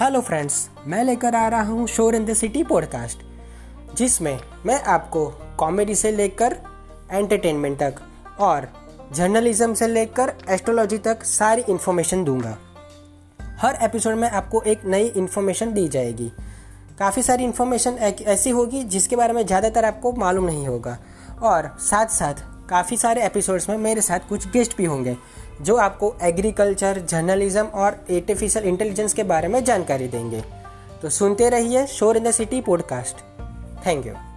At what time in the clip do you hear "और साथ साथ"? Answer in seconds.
21.42-22.42